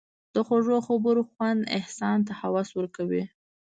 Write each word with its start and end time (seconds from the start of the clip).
د 0.33 0.35
خوږو 0.45 0.77
خبرو 0.87 1.21
خوند 1.31 1.61
انسان 1.77 2.17
ته 2.27 2.33
هوس 2.41 2.69
ورکوي. 2.73 3.23